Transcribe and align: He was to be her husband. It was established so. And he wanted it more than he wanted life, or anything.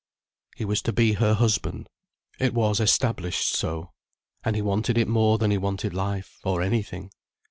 He 0.57 0.65
was 0.65 0.81
to 0.81 0.91
be 0.91 1.13
her 1.13 1.35
husband. 1.35 1.87
It 2.39 2.55
was 2.55 2.79
established 2.79 3.55
so. 3.55 3.91
And 4.43 4.55
he 4.55 4.61
wanted 4.63 4.97
it 4.97 5.07
more 5.07 5.37
than 5.37 5.51
he 5.51 5.59
wanted 5.59 5.93
life, 5.93 6.39
or 6.43 6.63
anything. 6.63 7.11